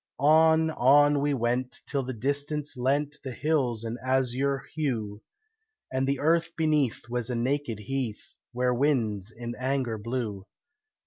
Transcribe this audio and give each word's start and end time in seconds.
On, 0.17 0.71
on 0.71 1.19
we 1.19 1.35
went, 1.35 1.81
till 1.85 2.01
the 2.01 2.11
distance 2.11 2.75
lent 2.75 3.19
The 3.23 3.33
hills 3.33 3.83
an 3.83 3.99
azure 4.03 4.63
hue, 4.73 5.21
And 5.91 6.07
the 6.07 6.19
earth 6.19 6.49
beneath 6.57 7.01
was 7.07 7.29
a 7.29 7.35
naked 7.35 7.77
heath 7.81 8.33
Where 8.51 8.73
winds 8.73 9.29
in 9.29 9.53
anger 9.59 9.99
blew. 9.99 10.47